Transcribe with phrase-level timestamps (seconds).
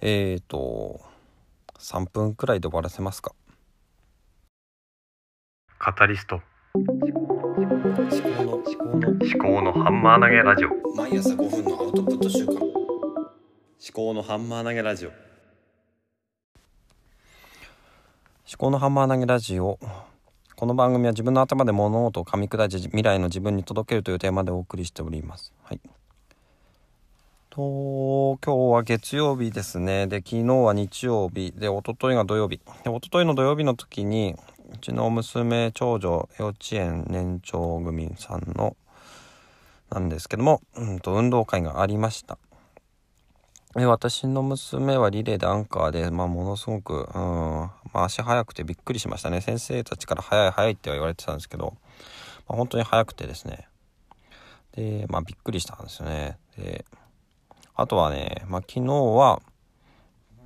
[0.00, 1.00] えーと
[1.80, 3.34] 3分くらいで終わらせますか？
[5.78, 6.40] カタリスト。
[6.74, 10.68] 思考の思考の思考のハンマー投げラジオ。
[10.96, 12.54] 毎朝5分のアウトプット週間。
[12.54, 12.64] 思
[13.92, 15.08] 考のハンマー投げラジオ。
[15.08, 15.16] 思
[18.56, 19.80] 考のハンマー投げラジオ。
[20.54, 25.52] この番組は自分の頭で物事を噛み砕いて未来の自分に届けるというテーマでお送りしております。
[25.64, 25.80] はい
[27.58, 30.06] と今日は月曜日ですね。
[30.06, 31.52] で昨日は日曜日。
[31.56, 32.58] で一昨日が土曜日。
[32.84, 34.36] で一昨日の土曜日の時に
[34.72, 38.76] うちの娘長女幼稚園年長組さんの
[39.90, 42.38] なんですけども、うん、と運動会がありました。
[43.74, 49.40] で私の娘はリレーでアンカーで、まあ、ものすごく、うんまあ、足速くてびっくりしましたね。
[49.40, 51.74] 先生たちから速い速いって言われてたんですけど、
[52.46, 53.66] まあ、本当に速くてですね。
[54.76, 56.38] で、まあ、びっくりしたんですよね。
[56.56, 56.84] で
[57.78, 59.40] あとはね、まあ、昨日は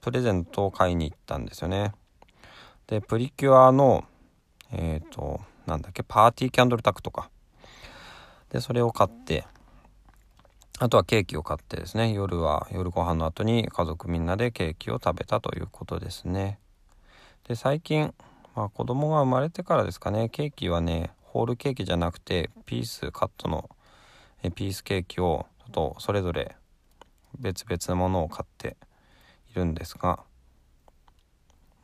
[0.00, 1.92] プレゼントを買いに行ったんですよね。
[2.86, 4.04] でプリキュアの
[4.70, 7.28] えっ、ー、となんだっけパーティーキャンドルタクとか。
[8.50, 9.44] でそれを買って
[10.78, 16.60] あとはケーキを買ってですね夜は夜ご飯の後に家族みんなでケーキを食べたということですね。
[17.48, 18.14] で最近、
[18.54, 23.68] まあ、子供が生まれてからですかねケーキはねホールケーキじゃなくてピースカットの
[24.54, 26.54] ピースケーキをちょっとそれぞれ
[27.38, 28.76] 別々のものを買って
[29.52, 30.20] いるんですが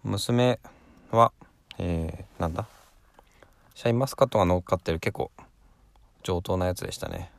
[0.03, 0.59] 娘
[1.11, 1.33] は、
[1.79, 2.67] えー、なんだ？
[3.75, 5.31] シャインマスカットが乗っかってる結構
[6.23, 7.31] 上等なやつでしたね。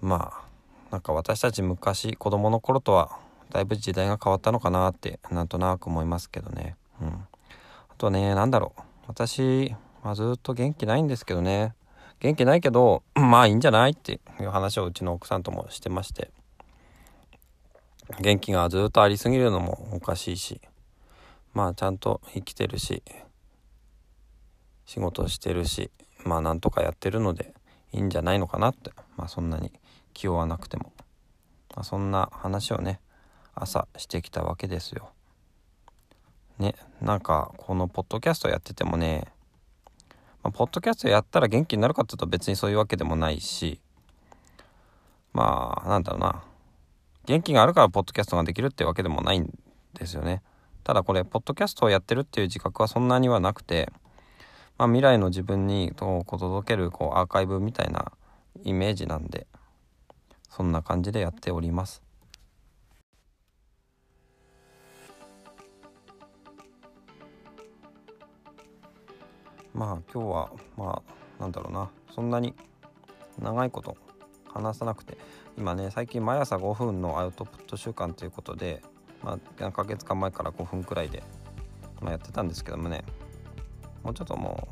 [0.00, 0.42] まあ
[0.90, 3.18] なんか私たち昔子供の頃とは
[3.50, 6.76] だいぶ時代が変わったのかなってなんとなく思いますけどね。
[7.00, 7.08] うん。
[7.08, 7.28] あ
[7.98, 8.80] とね何だろう。
[9.08, 11.74] 私、まあ、ずっと元気ないんですけどね。
[12.22, 16.30] 元気ないけどまあいいんじゃないっていう話をうちの奥さんともしてまして。
[18.20, 20.60] 元気がずっとありすぎるのもおかしいし
[21.54, 23.02] まあちゃんと生きてるし
[24.84, 25.90] 仕事してるし
[26.24, 27.54] まあなんとかやってるので
[27.92, 28.92] いいんじゃないのかなって。
[29.16, 29.72] まあそんなに
[30.14, 30.92] 気負わなくても、
[31.74, 33.00] まあ、そんな話をね
[33.54, 35.10] 朝してきたわけですよ。
[36.58, 39.26] ねなんかこのポッドキャストやっててもね、
[40.42, 43.80] まあ、ポッドキャストやったら元気になるかっていうと別にそういうわけでもないし
[45.32, 46.42] まあなんだろうな
[47.24, 49.56] 元気があるからポッドキャストができるってわけでもないん
[49.94, 50.42] ですよね。
[50.82, 53.92] ただこれポッドキャストをやってるっていう自覚はそんなにはなくて、
[54.76, 58.10] まあ、未来の自分にこう届けるこうアーカイブみたいな
[58.64, 59.46] イメージなんで
[60.50, 62.02] そんな感じでやっております。
[69.74, 71.02] まあ今日はま
[71.38, 72.54] あなんだろうなそんなに
[73.38, 73.96] 長いこと
[74.48, 75.16] 話さなくて
[75.56, 78.82] 今ね最近毎朝5分のアウトプット習慣ということで
[79.22, 81.22] まあ、何ヶ月か前から5分くらいで、
[82.00, 83.04] まあ、やってたんですけどもね
[84.02, 84.68] もうちょっとも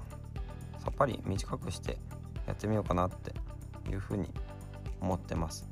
[0.79, 1.99] うさっぱり短くして
[2.47, 3.33] やってみようかなって
[3.91, 4.29] いうふうに
[5.01, 5.69] 思ってます。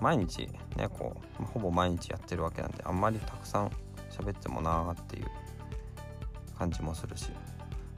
[0.00, 3.70] 毎日ねこうほぼ毎日やってるわけなんであんまりたくさん
[4.10, 5.26] 喋ってもなーっていう
[6.58, 7.30] 感じもするし。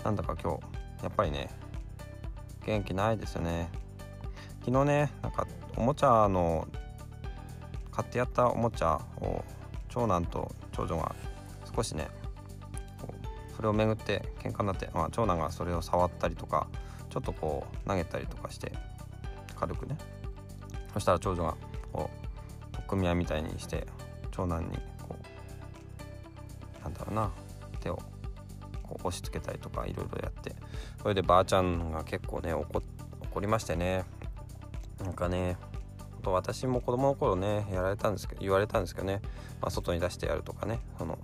[0.04, 1.50] なんだか今日やっぱりね
[2.64, 3.68] 元気ないですよね。
[4.60, 5.46] 昨日ねなんか
[5.76, 6.66] おもちゃの
[7.90, 9.44] 買ってやったおもちゃを
[9.88, 11.14] 長男と長女が
[11.74, 12.08] 少しね
[13.56, 16.68] それをめぐって喧嘩になって、まあ、長男がそれを触ったりとか
[17.10, 18.72] ちょっとこう投げたりとかして
[19.56, 19.96] 軽くね。
[20.92, 21.56] そしたら長女が
[21.92, 23.86] こう取っ組み合いみたいにして
[24.30, 25.16] 長男にこ
[26.80, 27.30] うなんだろうな
[27.80, 27.98] 手を
[28.88, 30.54] こう押し付けたりとかいろいろやって
[31.00, 32.82] それでばあちゃんが結構ね怒
[33.40, 34.04] りましてね。
[35.02, 35.56] なんかね
[36.24, 39.20] 私も子供の頃ねやられたんですけど言われたんですけどね、
[39.60, 40.80] まあ、外に出してやるとかね。
[40.98, 41.18] その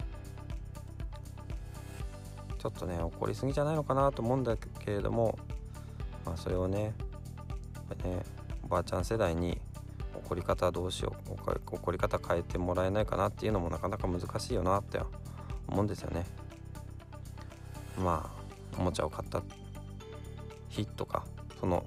[2.59, 5.39] ちょっとね怒りすぎじゃないのかなと思うんだけれども、
[6.25, 6.95] まあ、それをね
[8.05, 8.23] ね
[8.63, 9.61] おばあちゃん世代に
[10.15, 11.33] 怒り方どうしよう
[11.75, 14.99] 怒り方変えてもらえないかなっていうのもなかなか難しいよなって
[15.69, 16.25] 思うんですよね。
[17.99, 19.43] まあおもちゃを買った
[20.69, 21.25] 日とか
[21.61, 21.85] その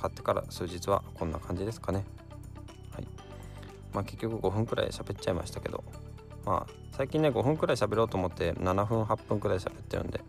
[0.00, 2.04] 買ってから数日はこんな感じですかね。
[2.92, 3.06] はい。
[3.92, 5.84] まあ結局5分くらい喋っちゃいましたけど、
[6.44, 10.20] まあ最近ね5分くらい喋ろうと思って7分8分くらい喋ってるんで、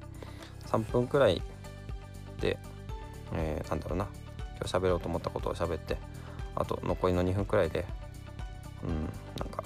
[0.68, 1.42] 3分くらい
[2.40, 2.60] で、
[3.34, 4.08] えー、なんだろうな、
[4.58, 5.98] 今日喋ろうと思ったことを喋って、
[6.56, 7.86] あと残りの2分くらいで、
[8.84, 9.10] うん、
[9.40, 9.64] なんか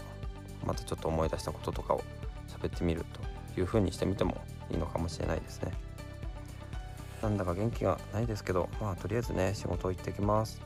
[0.66, 2.04] またちょっと思い出したこととかを
[2.48, 3.06] 喋ってみる
[3.56, 4.38] という風にしてみても
[4.72, 5.72] いいのかもしれないですね。
[7.22, 10.62] なんだか元気がないですけどまあとりあえずね仕事行ってきます